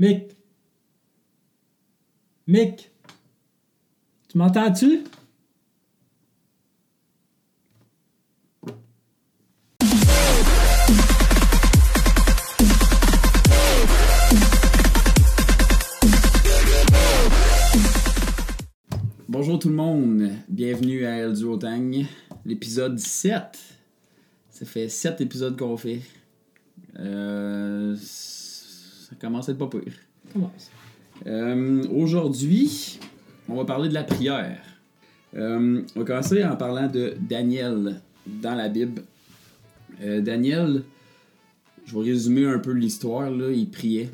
[0.00, 0.36] Mick.
[2.48, 2.90] Mick.
[4.28, 5.04] Tu m'entends-tu?
[19.28, 22.04] Bonjour tout le monde, bienvenue à El Duotang,
[22.44, 23.42] l'épisode 7.
[24.50, 26.00] Ça fait 7 épisodes qu'on fait.
[26.98, 27.96] Euh,
[29.24, 29.92] commence à être pas pire.
[30.32, 30.70] Commence.
[31.26, 32.98] Euh, Aujourd'hui,
[33.48, 34.60] on va parler de la prière.
[35.34, 39.02] Euh, on va commencer en parlant de Daniel dans la Bible.
[40.02, 40.82] Euh, Daniel,
[41.86, 43.30] je vais résumer un peu l'histoire.
[43.50, 44.10] Il priait,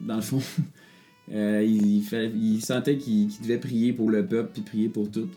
[0.00, 0.42] dans le fond.
[1.30, 5.28] Il, fait- il sentait qu'il devait prier pour le peuple puis prier pour tout.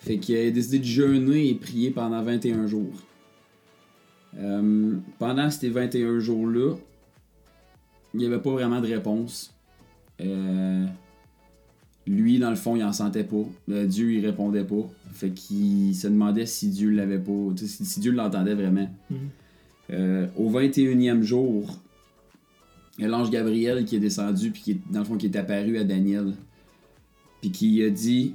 [0.00, 2.92] Fait qu'il a décidé de jeûner et prier pendant 21 jours.
[5.20, 6.74] Pendant ces 21 jours-là,
[8.14, 9.52] il n'y avait pas vraiment de réponse.
[10.20, 10.86] Euh,
[12.06, 13.44] lui, dans le fond, il en sentait pas.
[13.70, 14.88] Euh, Dieu, il répondait pas.
[15.12, 17.32] Fait qu'il se demandait si Dieu l'avait pas.
[17.56, 18.88] Si, si Dieu l'entendait vraiment.
[19.10, 19.18] Mhm.
[19.90, 21.78] Euh, au 21e jour,
[22.98, 25.26] il y a l'ange Gabriel qui est descendu, puis qui est, dans le fond, qui
[25.26, 26.34] est apparu à Daniel.
[27.40, 28.34] Puis qui a dit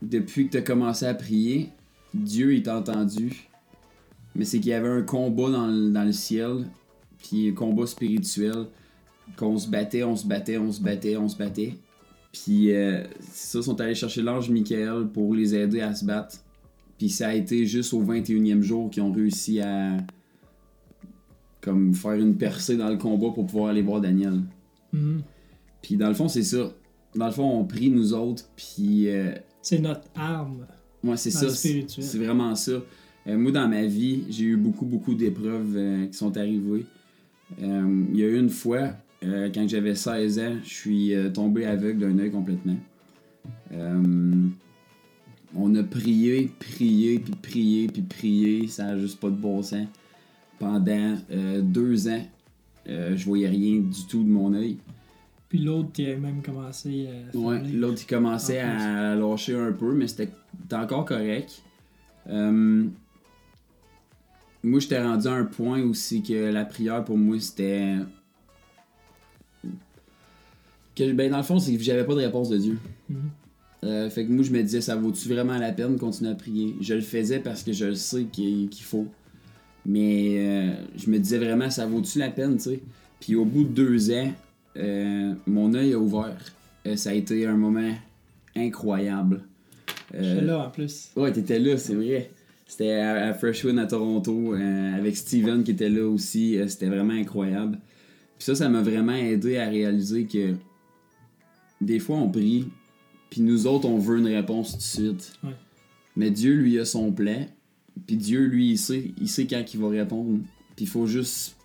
[0.00, 1.68] Depuis que tu as commencé à prier,
[2.14, 3.48] Dieu, t'a entendu.
[4.34, 6.64] Mais c'est qu'il y avait un combat dans le, dans le ciel,
[7.18, 8.66] puis un combat spirituel,
[9.36, 11.74] qu'on se battait, on se battait, on se battait, on se battait.
[12.32, 16.04] Puis euh, c'est ça, ils sont allés chercher l'ange Michael pour les aider à se
[16.04, 16.36] battre.
[16.98, 19.96] Puis ça a été juste au 21e jour qu'ils ont réussi à
[21.60, 24.40] comme faire une percée dans le combat pour pouvoir aller voir Daniel.
[24.92, 25.22] Mhm.
[25.82, 26.72] Puis dans le fond, c'est ça.
[27.14, 30.66] Dans le fond, on prie nous autres, puis euh, C'est notre arme.
[31.02, 31.50] moi, c'est Dans ça.
[31.50, 32.72] C'est c'est vraiment ça.
[33.26, 36.86] Euh, moi, dans ma vie, j'ai eu beaucoup, beaucoup d'épreuves euh, qui sont arrivées.
[37.60, 38.90] Il y a eu une fois,
[39.24, 42.76] euh, quand j'avais 16 ans, je suis euh, tombé aveugle d'un œil complètement.
[43.72, 44.48] Euh,
[45.54, 48.66] on a prié, prié, puis prié, puis prié.
[48.68, 49.86] Ça n'a juste pas de bon sens.
[50.58, 52.24] Pendant euh, deux ans,
[52.86, 54.78] je voyais rien du tout de mon œil.
[55.48, 59.94] Puis l'autre qui a même commencé à Ouais, l'autre il commençait à lâcher un peu,
[59.94, 60.30] mais c'était
[60.72, 61.62] encore correct.
[62.28, 62.84] Euh,
[64.62, 67.94] moi, j'étais rendu à un point où c'est que la prière pour moi c'était.
[70.98, 72.78] Que, ben, dans le fond, c'est que j'avais pas de réponse de Dieu.
[73.08, 73.16] Mhm.
[73.84, 76.34] Euh, fait que moi, je me disais, ça vaut-tu vraiment la peine de continuer à
[76.34, 76.74] prier?
[76.80, 79.06] Je le faisais parce que je le sais qu'il faut.
[79.86, 82.80] Mais euh, je me disais vraiment, ça vaut-tu la peine, tu sais?
[83.20, 84.32] Puis au bout de deux ans,
[84.76, 86.36] euh, mon œil a ouvert.
[86.96, 87.94] Ça a été un moment
[88.56, 89.42] incroyable.
[90.12, 91.10] J'étais là en plus.
[91.16, 92.30] Ouais, t'étais là, c'est vrai.
[92.66, 96.58] C'était à, à Freshman à Toronto, avec Steven qui était là aussi.
[96.66, 97.78] C'était vraiment incroyable.
[98.38, 100.54] Puis ça, ça m'a vraiment aidé à réaliser que
[101.80, 102.68] des fois, on prie,
[103.30, 105.32] puis nous autres, on veut une réponse tout de suite.
[105.44, 105.54] Ouais.
[106.16, 107.46] Mais Dieu, lui, a son plan.
[108.06, 110.40] Puis Dieu, lui, il sait, il sait quand il va répondre.
[110.76, 111.56] Puis il faut juste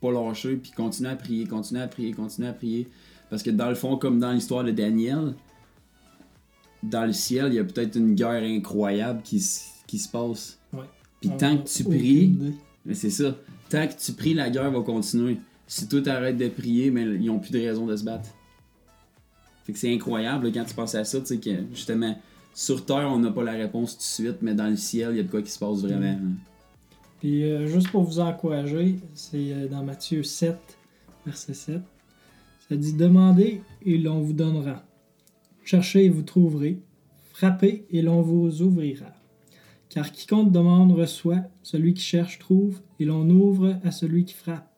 [0.00, 2.88] pas lâcher, puis continuer à prier, continuer à prier, continuer à prier.
[3.30, 5.34] Parce que dans le fond, comme dans l'histoire de Daniel,
[6.82, 9.44] dans le ciel, il y a peut-être une guerre incroyable qui,
[9.86, 10.58] qui se passe.
[10.72, 10.84] Ouais.
[11.20, 12.36] Puis tant que tu pries,
[12.84, 13.36] mais c'est ça,
[13.68, 15.38] tant que tu pries, la guerre va continuer.
[15.66, 18.30] Si toi t'arrêtes de prier, mais ils ont plus de raison de se battre.
[19.66, 22.16] Fait que c'est incroyable là, quand tu penses à ça, tu sais que justement,
[22.54, 25.16] sur Terre, on n'a pas la réponse tout de suite, mais dans le ciel, il
[25.16, 26.06] y a de quoi qui se passe vraiment.
[26.06, 26.20] hein.
[27.18, 30.56] Puis euh, juste pour vous encourager, c'est euh, dans Matthieu 7,
[31.26, 31.80] verset 7.
[32.68, 34.84] Ça dit Demandez et l'on vous donnera.
[35.64, 36.78] Cherchez et vous trouverez.
[37.32, 39.12] Frappez et l'on vous ouvrira.
[39.88, 44.70] Car quiconque demande reçoit, celui qui cherche trouve, et l'on ouvre à celui qui frappe.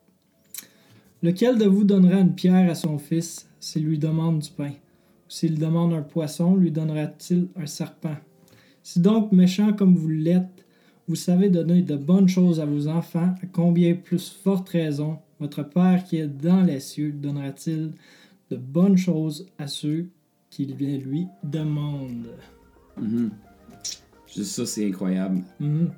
[1.21, 4.71] Lequel de vous donnera une pierre à son fils s'il lui demande du pain?
[4.71, 8.15] Ou s'il demande un poisson, lui donnera-t-il un serpent?
[8.83, 10.65] Si donc méchant comme vous l'êtes,
[11.07, 15.63] vous savez donner de bonnes choses à vos enfants, à combien plus forte raison votre
[15.63, 17.91] Père qui est dans les cieux donnera-t-il
[18.49, 20.07] de bonnes choses à ceux
[20.49, 22.35] qui lui demandent.
[22.97, 23.31] Mhm.
[24.33, 25.41] Juste ça, c'est incroyable.
[25.59, 25.89] Mhm.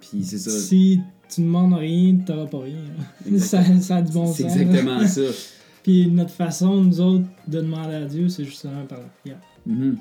[0.00, 0.50] Puis c'est ça.
[0.50, 3.38] Si tu ne demandes rien, tu n'auras pas rien.
[3.38, 4.36] ça, ça a du bon sens.
[4.36, 5.22] c'est exactement ça.
[5.82, 9.40] Puis notre façon, nous autres, de demander à Dieu, c'est justement par la prière.
[9.66, 9.96] Mhm.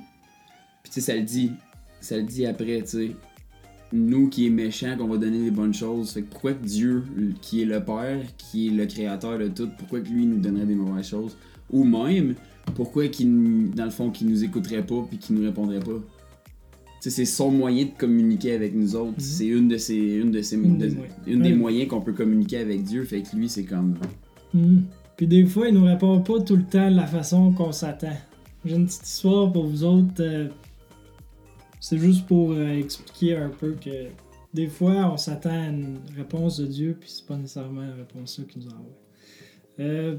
[0.81, 1.51] Puis tu sais, ça le dit.
[1.99, 3.11] Ça le dit après, tu sais.
[3.91, 6.11] Nous qui est méchant, qu'on va donner des bonnes choses.
[6.11, 7.03] Fait que pourquoi que Dieu,
[7.41, 10.65] qui est le Père, qui est le créateur de tout, pourquoi que lui nous donnerait
[10.65, 11.37] des mauvaises choses?
[11.69, 12.33] Ou même,
[12.75, 16.01] pourquoi qu'il, dans le fond, qu'il nous écouterait pas puis qu'il nous répondrait pas?
[17.09, 19.15] C'est son moyen de communiquer avec nous autres.
[19.19, 20.87] C'est une de ses, une de ses, Une de-
[21.43, 21.83] des moyens.
[21.83, 23.03] des qu'on peut communiquer avec Dieu.
[23.03, 23.95] Fait que lui, c'est comme,
[24.53, 24.83] Mhm.
[25.17, 28.15] Puis des fois, il nous répond pas tout le temps de la façon qu'on s'attend.
[28.65, 30.07] J'ai une petite histoire pour vous autres.
[30.21, 30.47] euh,
[31.79, 34.07] c'est juste pour euh, expliquer un peu que
[34.53, 38.39] des fois, on s'attend à une réponse de Dieu, puis c'est pas nécessairement la réponse
[38.49, 38.97] qu'il nous envoie.
[39.79, 40.15] Euh,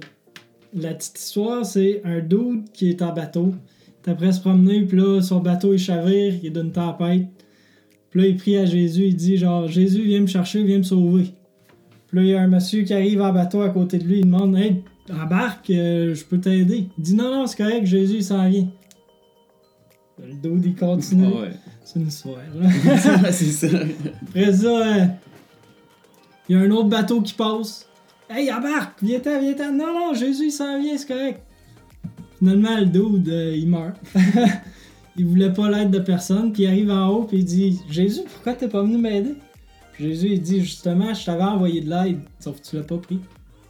[0.74, 3.54] la petite histoire, c'est un dude qui est en bateau.
[4.06, 7.26] Après se promener, puis là, son bateau il chavire, il est d'une tempête.
[8.10, 10.82] Puis là, il prie à Jésus, il dit genre, Jésus, viens me chercher, viens me
[10.82, 11.32] sauver.
[12.08, 14.18] Puis là, il y a un monsieur qui arrive en bateau à côté de lui,
[14.18, 16.88] il demande, hey, embarque, euh, je peux t'aider.
[16.98, 18.68] Il dit, non, non, c'est correct, Jésus, il s'en vient.
[20.22, 21.26] Le dude, il continue.
[21.26, 21.50] Ah ouais.
[21.82, 22.36] C'est une histoire,
[23.30, 23.66] c'est ça.
[24.28, 25.04] Après ça, euh,
[26.48, 27.88] il y a un autre bateau qui passe.
[28.30, 29.72] Hey, embarque, viens-t'en, viens-t'en.
[29.72, 31.40] Non, non, Jésus, il s'en vient, c'est correct.
[32.38, 33.96] Finalement, le dude, euh, il meurt.
[35.16, 38.22] il voulait pas l'aide de personne, puis il arrive en haut, puis il dit Jésus,
[38.32, 39.34] pourquoi t'es pas venu m'aider?
[39.92, 42.98] Puis Jésus, il dit Justement, je t'avais envoyé de l'aide, sauf que tu l'as pas
[42.98, 43.20] pris.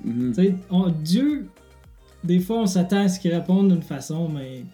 [0.03, 1.49] Tu sais, on- Dieu,
[2.23, 4.65] des fois, on s'attend à ce qu'il réponde d'une façon, mais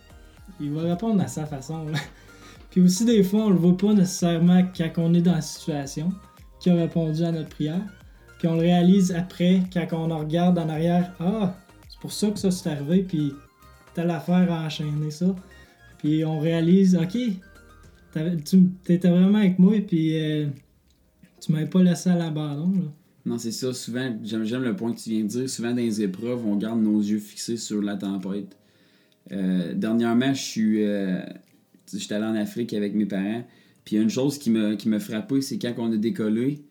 [0.60, 1.86] il va répondre à sa façon.
[1.86, 1.98] là.
[2.70, 6.12] Puis aussi, des fois, on le voit pas nécessairement quand on est dans la situation
[6.60, 7.80] qui a répondu à notre prière.
[8.38, 11.12] Puis on le réalise après, quand on en regarde en arrière.
[11.18, 11.54] Ah,
[11.88, 13.32] c'est pour ça que ça s'est arrivé, puis
[13.94, 15.34] telle affaire a enchaîné ça.
[15.98, 17.16] Puis on réalise, ok,
[18.44, 20.46] tu étais vraiment avec moi, puis euh,
[21.40, 22.72] tu m'avais pas laissé à l'abandon.
[22.74, 22.86] là.
[23.26, 23.72] Non, c'est ça.
[23.72, 25.50] Souvent, j'aime, le point que tu viens de dire.
[25.50, 28.56] Souvent, dans les épreuves, on garde nos yeux fixés sur la tempête.
[29.30, 30.84] Euh, dernièrement, je suis.
[30.84, 31.20] euh,
[32.10, 33.44] allé en Afrique avec mes parents.
[33.84, 34.88] Puis une chose qui m'a, qui
[35.42, 36.62] c'est quand on a décollé.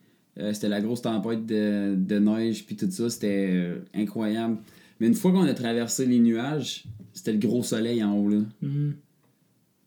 [0.54, 3.10] c'était la grosse tempête de, de neige, puis tout ça.
[3.10, 4.57] C'était incroyable.
[5.00, 6.86] Mais une fois qu'on a traversé les nuages,
[7.19, 8.39] c'était le gros soleil en haut, là.
[8.62, 8.94] Mhm.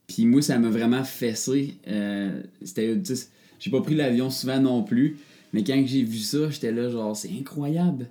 [0.06, 1.74] Puis moi, ça m'a vraiment fessé.
[1.88, 3.00] Euh, c'était,
[3.58, 5.16] j'ai pas pris l'avion souvent non plus,
[5.52, 8.06] mais quand j'ai vu ça, j'étais là, genre, c'est incroyable.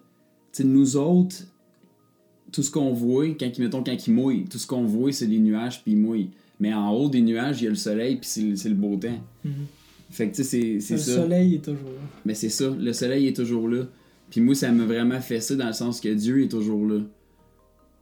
[0.52, 1.36] Tu sais, nous autres,
[2.52, 5.40] tout ce qu'on voit, quand, mettons, quand il mouille, tout ce qu'on voit, c'est les
[5.40, 6.30] nuages, puis il mouille.
[6.60, 8.76] Mais en haut des nuages, il y a le soleil, puis c'est, le- c'est le
[8.76, 9.20] beau temps.
[9.46, 9.52] Mhm.
[10.10, 11.16] Fait que, tu sais, c'est, c'est Le ça.
[11.24, 12.02] soleil est toujours là.
[12.26, 13.86] Mais c'est ça, le soleil est toujours là.
[14.30, 17.00] Puis moi, ça m'a vraiment fessé dans le sens que Dieu est toujours là.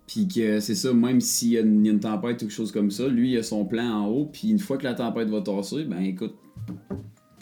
[0.10, 3.08] Puis que c'est ça, même s'il y, a une tempête ou quelque chose comme ça,
[3.08, 4.26] lui, il a son plan en haut.
[4.26, 6.34] Puis une fois que la tempête va tasser, ben écoute,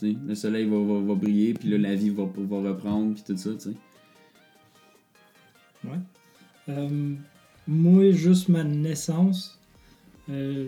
[0.01, 3.37] le soleil va, va, va briller, puis là, la vie va, va reprendre, puis tout
[3.37, 3.75] ça, tu sais.
[6.67, 7.15] Euh,
[7.69, 9.57] moi, juste ma naissance
[10.29, 10.67] euh,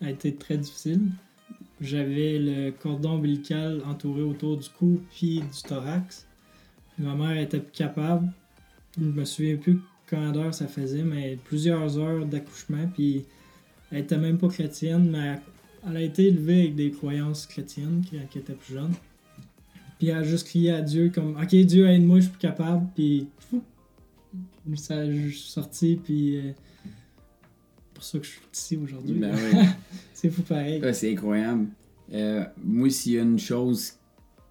[0.00, 1.10] a été très difficile.
[1.80, 6.28] J'avais le cordon ombilical entouré autour du cou puis du thorax.
[6.96, 8.30] Ma mère était plus capable.
[8.96, 12.88] Je me souviens plus combien d'heures ça faisait, mais plusieurs heures d'accouchement.
[12.92, 13.24] Puis
[13.90, 15.38] elle était même pas chrétienne, mais
[15.88, 18.92] elle a été élevée avec des croyances chrétiennes quand elle était plus jeune.
[19.98, 22.86] Puis elle a juste crié à Dieu comme Ok, Dieu aide-moi, je suis plus capable.
[22.94, 23.62] Puis fou,
[24.76, 26.52] ça a juste sorti, puis euh,
[27.94, 29.14] pour ça que je suis ici aujourd'hui.
[29.14, 29.34] Ben.
[30.14, 30.82] C'est fou pareil.
[30.82, 31.68] Ouais, c'est incroyable.
[32.12, 33.94] Euh, moi, s'il y a une chose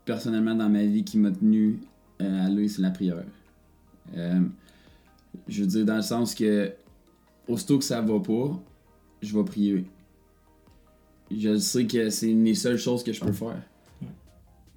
[0.04, 1.78] personnellement dans ma vie qui m'a tenu
[2.22, 3.24] euh, à lui, c'est la prière.
[5.48, 6.72] Je veux dire, dans le sens que,
[7.48, 8.60] aussitôt que ça va pas,
[9.22, 9.86] je vais prier.
[11.32, 13.62] Je sais que c'est une des seules choses que je peux faire.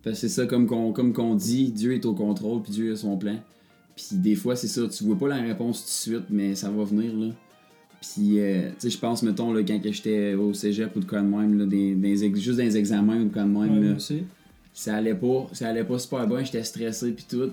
[0.03, 2.93] Parce que c'est ça, comme qu'on comme qu'on dit, Dieu est au contrôle, puis Dieu
[2.93, 3.39] a son plan.
[3.95, 6.71] Puis des fois, c'est ça, tu vois pas la réponse tout de suite, mais ça
[6.71, 7.29] va venir, là.
[8.01, 11.21] Puis, euh, tu sais, je pense, mettons, là, quand j'étais au cégep ou de quoi
[11.21, 14.25] de même, là, des, juste dans les examens ou de quoi de même, Ouais, là,
[14.73, 17.53] ça allait pas, ça allait pas super bien, j'étais stressé puis tout.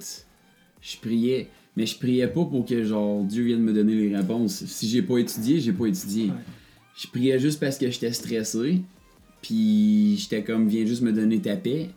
[0.82, 4.66] Je priais, mais je priais pas pour que genre Dieu vienne me donner les réponses.
[4.66, 6.26] Si j'ai pas étudié, j'ai pas étudié.
[6.26, 6.36] Ouais.
[6.98, 8.82] Je priais juste parce que j'étais stressé,
[9.42, 11.90] puis j'étais comme viens juste me donner ta paix.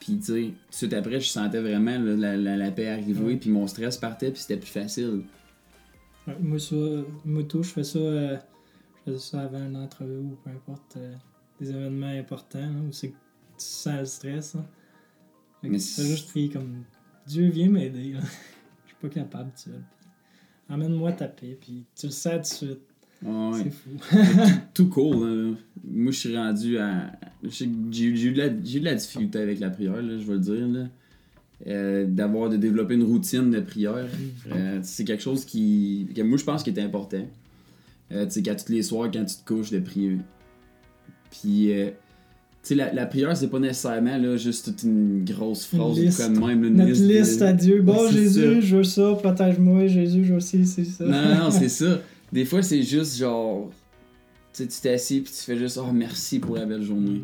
[0.00, 2.88] Puis tu sais, tout de suite après, je sentais vraiment là, la, la, la paix
[2.88, 5.22] arriver, puis mon stress partait, puis c'était plus facile.
[6.26, 6.76] Ouais, moi, ça,
[7.24, 8.36] moi, tout, je fais ça, euh,
[9.06, 11.14] je faisais ça avant une entrevue ou peu importe, euh,
[11.60, 13.14] des événements importants, où c'est que
[13.58, 14.54] tu sens le stress.
[14.54, 14.64] hein.
[15.60, 16.84] Fait que Mais tu fais c'est- juste prier comme
[17.26, 18.12] Dieu, viens m'aider.
[18.14, 18.20] là.
[18.98, 19.74] Suis pas capable seul.
[19.74, 22.80] Puis, Emmène-moi ta paix, puis tu le sens tout de suite.
[23.24, 23.62] Ouais.
[23.62, 23.90] C'est fou.
[24.74, 25.26] tout cool.
[25.50, 25.56] là.
[25.84, 27.12] Moi, je suis rendu à.
[27.50, 30.34] sais J'ai eu de, la- eu de la difficulté avec la prière, là, je vais
[30.34, 30.66] le dire.
[30.68, 30.88] là.
[31.66, 34.06] Euh, D'avoir de développer une routine de prière.
[34.52, 36.08] Euh, c'est quelque chose qui.
[36.14, 37.26] que moi, je pense qui est important.
[38.12, 40.18] Euh, tu sais, qu'à tous les soirs, quand tu te couches, de prier.
[41.30, 41.72] Puis.
[42.68, 46.22] Sais, la, la prière, c'est pas nécessairement là, juste toute une grosse phrase ou liste.
[46.30, 46.64] de même.
[46.64, 47.82] une Notre liste de- liste à Dieu.
[47.82, 48.60] Bon, Ouais, Jésus, ça.
[48.60, 51.04] je veux ça, protège-moi, Jésus, je veux ci, c'est ça.
[51.04, 52.00] Non, non, non, c'est ça.
[52.32, 53.70] Des fois, c'est juste genre.
[54.52, 57.22] Tu sais, tu t'assis puis tu fais juste Oh, merci pour la belle journée.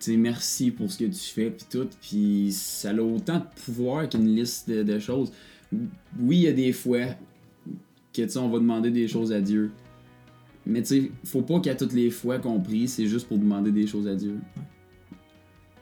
[0.00, 1.88] Tu sais, merci pour ce que tu fais puis tout.
[2.00, 5.32] Puis ça a autant de pouvoir qu'une liste de, de choses.
[6.20, 7.00] Oui, il y a des fois
[8.12, 9.72] que tu sais, on va demander des choses à Dieu.
[10.66, 13.70] Mais tu sais, faut pas qu'à toutes les fois qu'on prie, c'est juste pour demander
[13.70, 14.38] des choses à Dieu.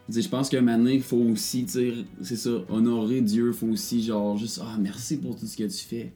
[0.09, 4.03] Je pense qu'à un moment donné, il faut aussi, c'est ça, honorer Dieu, faut aussi,
[4.03, 6.13] genre, juste, ah, merci pour tout ce que tu fais.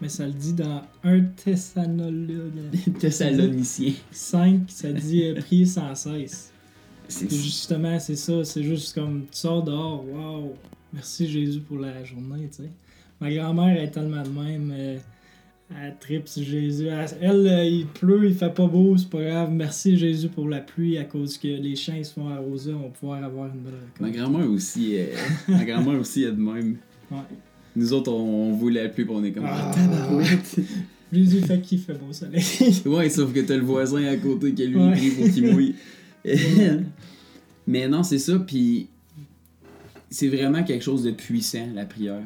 [0.00, 3.92] Mais ça le dit dans 1 Thessaloniciens Thessaloniciens.
[4.10, 6.52] 5, ça dit euh, prier sans cesse.
[7.08, 10.52] C'est justement, c'est ça, c'est juste comme tu sors dehors, waouh,
[10.92, 12.70] merci Jésus pour la journée, tu sais.
[13.20, 14.98] Ma grand-mère est tellement de même, euh,
[15.70, 16.86] elle tripe sur Jésus.
[16.86, 20.48] Elle, elle, euh, il pleut, il fait pas beau, c'est pas grave, merci Jésus pour
[20.48, 23.46] la pluie à cause que les champs ils se font arroser, on va pouvoir avoir
[23.54, 24.22] une belle Ma récolte.
[24.30, 25.06] grand-mère aussi, euh,
[25.48, 26.76] ma grand-mère aussi est de même.
[27.10, 27.18] Ouais.
[27.76, 29.74] Nous autres, on, on voulait la pluie, puis on est comme, ah, Ah.
[29.74, 30.56] tabarouette.
[31.12, 32.42] Jésus fait qu'il fait beau soleil.
[32.86, 34.92] ouais, sauf que t'as le voisin à côté qui a lui Ouais.
[34.92, 35.74] pris pour qu'il mouille.
[37.66, 38.88] Mais non, c'est ça, puis
[40.10, 42.22] c'est vraiment quelque chose de puissant, la prière.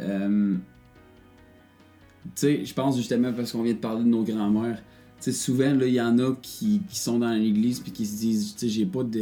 [0.00, 0.54] Euh,
[2.24, 4.82] tu sais, je pense justement parce qu'on vient de parler de nos grands-mères.
[5.18, 8.06] Tu sais, souvent, là, il y en a qui, qui sont dans l'église puis qui
[8.06, 9.20] se disent, tu sais, j'ai pas de.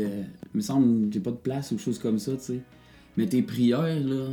[0.54, 2.60] Il me semble, j'ai pas de place ou quelque chose comme ça, tu sais.
[3.16, 4.28] Mais tes prières, là,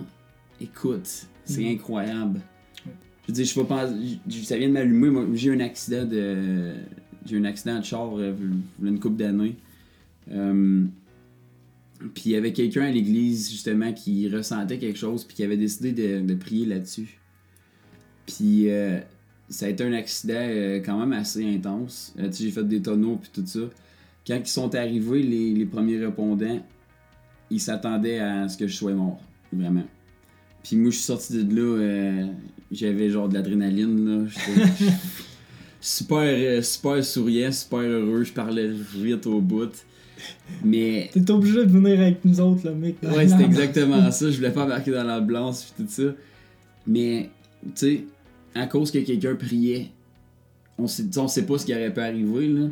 [0.61, 1.71] écoute, c'est Mhm.
[1.73, 2.41] incroyable.
[3.27, 3.87] Je veux dire, je sais pas
[4.43, 5.09] ça vient de m'allumer.
[5.09, 6.73] Moi, j'ai eu un accident de.
[7.25, 8.35] J'ai eu un accident de char euh,
[8.83, 9.55] une couple d'années.
[10.31, 10.83] Euh,
[12.13, 15.57] puis il y avait quelqu'un à l'église, justement, qui ressentait quelque chose, puis qui avait
[15.57, 17.17] décidé de, de prier là-dessus.
[18.25, 18.99] Puis euh,
[19.49, 22.13] ça a été un accident euh, quand même assez intense.
[22.19, 23.59] Euh, j'ai fait des tonneaux, puis tout ça.
[24.25, 26.59] Quand ils sont arrivés, les, les premiers répondants,
[27.51, 29.21] ils s'attendaient à ce que je sois mort,
[29.53, 29.85] vraiment.
[30.63, 32.25] Puis moi, je suis sorti de là, euh,
[32.71, 34.27] j'avais genre de l'adrénaline, là.
[35.79, 39.69] Super, super souriant, super heureux, je parlais vite au bout.
[40.63, 42.95] Mais T'es obligé de venir avec nous autres, le mec.
[43.03, 44.31] Ouais, c'est exactement ça.
[44.31, 46.15] Je voulais pas embarquer dans l'ambulance puis tout ça.
[46.87, 47.29] Mais,
[47.63, 48.03] tu sais,
[48.55, 49.91] à cause que quelqu'un priait,
[50.77, 52.67] on sait, on sait pas ce qui aurait pu arriver, là.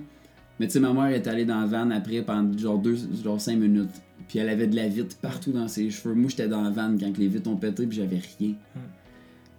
[0.59, 3.41] Mais tu sais, ma mère est allée dans la van après pendant genre deux, genre
[3.41, 3.89] cinq minutes.
[4.27, 6.13] Puis elle avait de la vitre partout dans ses cheveux.
[6.13, 8.53] Moi, j'étais dans la van quand les vitres ont pété puis j'avais rien.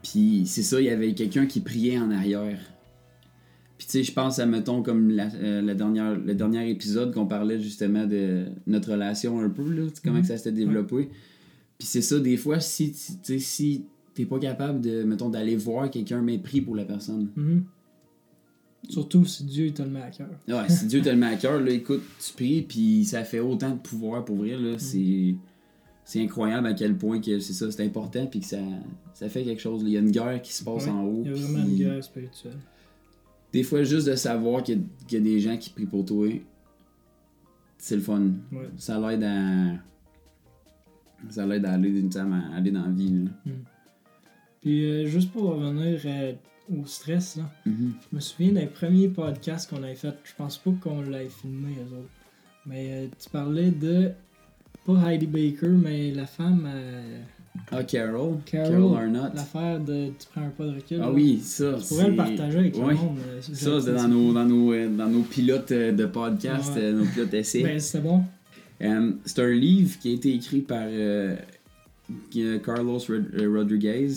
[0.03, 2.59] Puis c'est ça, il y avait quelqu'un qui priait en arrière.
[3.77, 7.13] Puis tu sais, je pense à, mettons, comme la, euh, la dernière, le dernier épisode
[7.13, 11.09] qu'on parlait justement de notre relation un peu, là, comment que ça s'était développé.
[11.79, 16.23] Puis c'est ça, des fois, si si t'es pas capable de, mettons, d'aller voir quelqu'un,
[16.23, 17.29] mais prie pour la personne.
[17.37, 17.65] Mhm.
[18.89, 20.29] Surtout si Dieu te le met à cœur.
[20.47, 23.41] Ouais, si Dieu te le met à cœur, là, écoute, tu pries, puis ça fait
[23.41, 25.35] autant de pouvoir pour vrai, là, c'est...
[26.07, 28.59] C'est incroyable à quel point que c'est ça, c'est important, puis que ça,
[29.15, 29.81] ça fait quelque chose.
[29.85, 31.23] Il y a une guerre qui se passe Ouais, en haut.
[31.25, 32.59] Il y a vraiment une guerre spirituelle.
[33.55, 35.87] Des fois, juste de savoir qu'il y, a- qu'il y a des gens qui prient
[35.87, 36.29] pour toi,
[37.79, 38.21] c'est le fun.
[38.53, 38.69] Ouais.
[38.77, 39.79] Ça l'aide à.
[41.31, 43.09] Ça l'aide à aller, à aller dans la vie.
[43.47, 43.53] Là.
[44.65, 46.33] Puis euh, juste pour revenir euh,
[46.73, 47.93] au stress, là, Mhm.
[48.11, 50.15] je me souviens d'un premier podcast qu'on avait fait.
[50.25, 52.09] Je pense pas qu'on l'ait filmé, eux autres.
[52.67, 54.11] Mais euh, tu parlais de.
[54.87, 56.67] Pas Heidi Baker, mais la femme.
[56.67, 57.21] euh,
[57.71, 58.39] Ah, Carol.
[58.47, 58.97] Carol.
[58.97, 59.33] Arnott.
[59.35, 60.09] L'affaire de.
[60.19, 60.99] Tu prends un pas de recul.
[61.01, 61.13] Ah là.
[61.13, 61.75] oui, ça.
[61.81, 62.89] Tu pourrais le partager avec Ouais.
[62.89, 63.19] le monde.
[63.29, 66.93] euh, Ça, c'est dans nos, dans, nos, dans nos pilotes de podcast, Ouais.
[66.93, 67.63] nos pilotes essais.
[67.63, 68.25] Ben, c'était bon.
[69.25, 71.37] C'est un livre qui a été écrit par euh,
[72.65, 74.09] Carlos Rod- Rodriguez.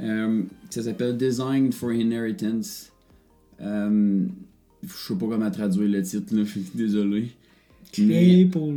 [0.00, 2.92] Euh, ça s'appelle Design for Inheritance.
[3.60, 4.26] Euh,
[4.82, 7.30] je sais pas comment traduire le titre, là, désolé.
[7.92, 8.72] Créé pour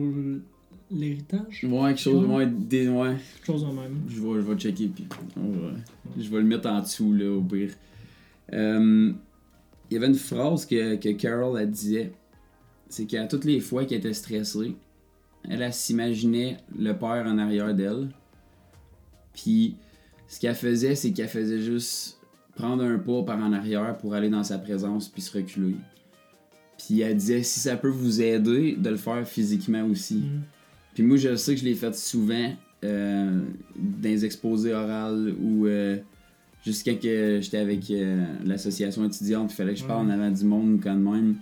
[0.89, 1.63] l'héritage?
[1.63, 3.15] Ouais, quelque chose, ouais, des, ouais.
[3.35, 4.01] Quelque chose de même.
[4.07, 5.05] Je vais, je vais checker, puis
[6.17, 7.71] je vais le mettre en dessous, là, au pire.
[8.53, 9.11] Euh,
[9.89, 12.11] Il y avait une phrase que, que Carol elle disait
[12.89, 14.75] c'est qu'à toutes les fois qu'elle était stressée,
[15.49, 18.09] elle, elle s'imaginait le père en arrière d'elle.
[19.33, 19.75] Puis
[20.31, 22.17] ce qu'elle faisait, c'est qu'elle faisait juste
[22.55, 25.75] prendre un pas par en arrière pour aller dans sa présence puis se reculer.
[26.77, 30.15] Puis elle disait si ça peut vous aider de le faire physiquement aussi.
[30.15, 30.41] Mhm.
[30.93, 32.53] Puis moi, je sais que je l'ai fait souvent
[32.85, 33.41] euh,
[33.75, 35.97] dans les exposés orales ou euh,
[36.65, 40.13] juste quand que j'étais avec euh, l'association étudiante, il fallait que je parle en Ouais.
[40.13, 41.35] avant du monde quand même.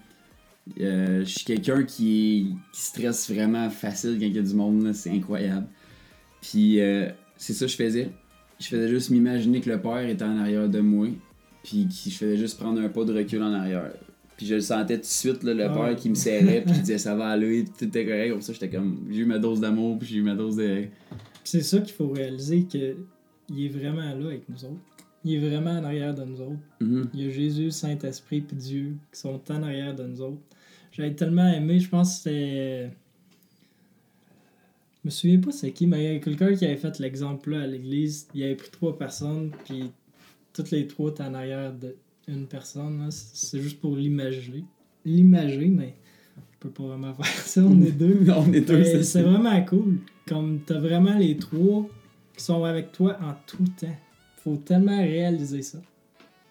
[0.82, 4.92] Euh, je suis quelqu'un qui, qui stresse vraiment facile quand il y a du monde,
[4.94, 5.68] c'est incroyable.
[6.42, 6.80] Puis
[7.38, 8.10] c'est ça que je faisais.
[8.60, 11.08] Je faisais juste m'imaginer que le père était en arrière de moi,
[11.64, 13.94] puis que je faisais juste prendre un pas de recul en arrière.
[14.38, 16.74] Puis je le sentais tout de suite, là, le Ah père qui me serrait, puis
[16.74, 18.32] qui disait ça va aller, tout était correct.
[18.32, 20.86] Comme ça, j'étais comme, j'ai eu ma dose d'amour, puis j'ai eu ma dose de.
[21.44, 22.96] C'est ça qu'il faut réaliser que
[23.50, 24.80] il est vraiment là avec nous autres.
[25.26, 26.60] Il est vraiment en arrière de nous autres.
[26.80, 27.10] Mhm.
[27.14, 30.42] Il y a Jésus, Saint-Esprit puis Dieu qui sont en arrière de nous autres.
[30.92, 32.92] J'avais tellement aimé, je pense que c'était.
[35.04, 37.52] Je me souviens pas c'est qui, mais il y a quelqu'un qui avait fait l'exemple
[37.52, 38.28] là à l'église.
[38.34, 39.92] Il avait pris trois personnes, puis
[40.54, 41.74] toutes les trois, t'es en arrière
[42.28, 43.08] d'une personne.
[43.12, 44.66] C'est juste pour l'imager.
[45.06, 45.96] L'imager, mais
[46.38, 48.26] on peut pas vraiment faire ça, on est deux.
[48.36, 50.00] On est deux, c'est vraiment cool.
[50.28, 51.88] Comme t'as vraiment les trois
[52.36, 53.96] qui sont avec toi en tout temps.
[54.44, 55.82] Faut tellement réaliser ça.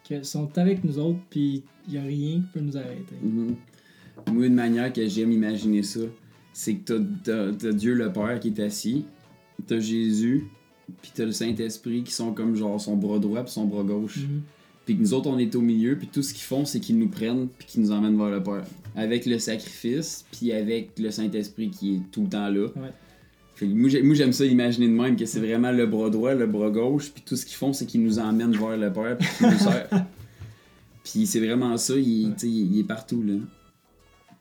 [0.04, 3.14] Qu'ils sont avec nous autres, puis y a rien qui peut nous arrêter.
[3.22, 3.56] Mhm.
[4.32, 6.00] Moi, une manière que j'aime imaginer ça,
[6.52, 9.04] c'est que t'as, t'as- t'as Dieu le Père qui est assis,
[9.66, 10.44] t'as Jésus,
[11.02, 14.18] puis t'as le Saint-Esprit qui sont comme genre son bras droit puis son bras gauche.
[14.18, 14.42] Mhm.
[14.86, 16.98] Puis que nous autres, on est au milieu, puis tout ce qu'ils font, c'est qu'ils
[16.98, 18.64] nous prennent puis qu'ils nous emmènent vers le Père.
[18.96, 22.68] Avec le sacrifice, puis avec le Saint-Esprit qui est tout le temps là.
[22.74, 22.90] Ouais.
[23.54, 26.08] Fait que moi, j'ai- moi, j'aime ça imaginer de même, que c'est vraiment le bras
[26.10, 28.92] droit, le bras gauche, puis tout ce qu'ils font, c'est qu'ils nous emmènent vers le
[28.92, 29.88] Père, puis qu'ils nous servent.
[31.04, 32.02] Puis c'est vraiment ça, Ouais.
[32.02, 33.34] il est partout, là.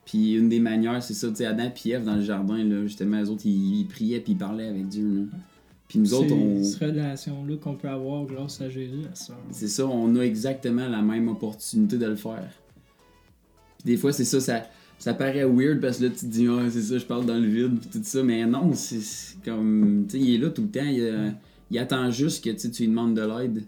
[0.08, 2.82] Puis une des manières, c'est ça, tu sais, Adam et Ève dans le jardin, là,
[2.84, 5.38] justement, les autres, ils, ils priaient puis ils parlaient avec Dieu, là.
[5.86, 6.64] Puis nous autres, C'est on...
[6.64, 9.34] cette relation-là qu'on peut avoir grâce à Jésus, ça.
[9.50, 12.50] C'est ça, on a exactement la même opportunité de le faire.
[13.78, 14.62] Puis des fois, c'est ça, ça,
[14.98, 17.38] ça paraît weird parce que là, tu te dis, ah, c'est ça, je parle dans
[17.38, 20.62] le vide, puis tout ça, mais non, c'est comme, tu sais, il est là tout
[20.62, 21.30] le temps, il, euh,
[21.70, 23.62] il attend juste que tu lui demandes de l'aide.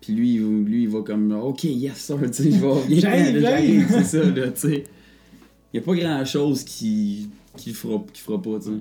[0.00, 3.40] Puis lui, il, lui, il va comme, ok, yes, sir, tu sais, je vais, là,
[3.40, 3.86] j'arrive.
[3.90, 4.84] c'est ça, là, tu sais.
[5.72, 8.80] Il n'y a pas grand chose qui, qui, fera, qui fera pas, tu sais.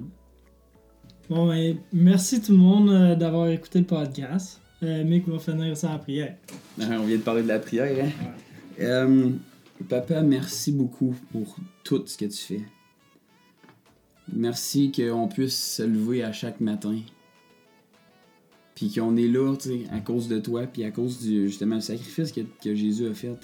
[1.29, 4.61] Bon, ben, merci tout le monde euh, d'avoir écouté le podcast.
[4.83, 6.37] Euh, Mick va finir ça en prière.
[6.79, 8.29] Ah, On vient de parler de la prière, hein?
[8.79, 9.31] Euh,
[9.89, 12.61] papa, merci beaucoup pour tout ce que tu fais.
[14.33, 16.97] Merci qu'on puisse se lever à chaque matin.
[18.75, 21.75] Puis qu'on est là, tu sais, à cause de toi, puis à cause du justement
[21.75, 23.37] le sacrifice que, que Jésus a fait.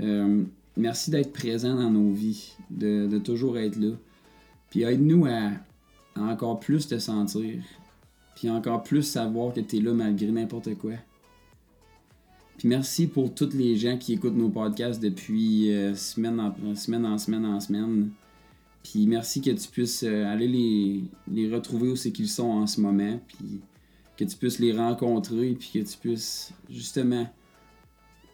[0.00, 0.44] Euh,
[0.80, 3.92] merci d'être présent dans nos vies, de, toujours être là.
[4.70, 5.50] Puis aide-nous à,
[6.16, 7.62] encore plus te sentir,
[8.34, 10.92] puis encore plus savoir que tu es là malgré n'importe quoi.
[12.58, 17.06] Puis merci pour toutes les gens qui écoutent nos podcasts depuis euh, semaine, en, semaine
[17.06, 18.10] en semaine en semaine.
[18.82, 22.66] Puis merci que tu puisses euh, aller les, les retrouver où c'est qu'ils sont en
[22.66, 23.18] ce moment.
[23.28, 23.60] Puis
[24.18, 25.56] que tu puisses les rencontrer.
[25.58, 27.26] Puis que tu puisses justement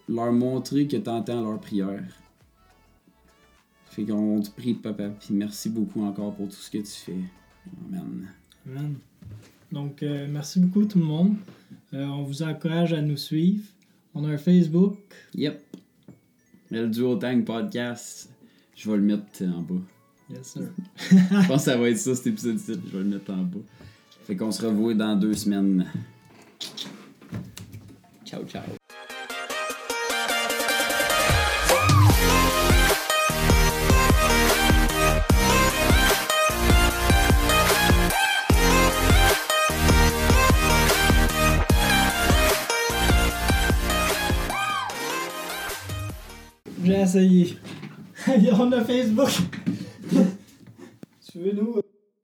[0.09, 2.26] leur montrer que tu entends leurs prières.
[3.97, 5.09] Fait qu'on te prie, papa.
[5.09, 7.17] Puis merci beaucoup encore pour tout ce que tu fais.
[7.89, 8.29] Amen.
[8.67, 8.97] Amen.
[9.73, 11.37] Donc, euh, merci beaucoup tout le monde.
[11.95, 13.65] Euh, on vous encourage à nous suivre.
[14.15, 14.99] On a un Facebook.
[15.35, 15.63] Yep.
[16.71, 18.29] Le Duo Tang Podcast,
[18.75, 19.81] je vais le mettre en bas.
[20.29, 20.63] Yes, sir.
[20.99, 22.75] Je pense que ça va être ça cet épisode-ci.
[22.75, 23.61] Je vais le mettre en bas.
[24.25, 25.87] Fait qu'on se revoit dans deux semaines.
[28.27, 28.63] Ciao, ciao.
[47.07, 47.59] J'ai essayé.
[48.59, 49.31] On a Facebook.
[51.21, 51.81] Suivez-nous.